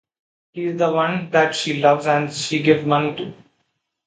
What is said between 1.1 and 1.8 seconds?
that she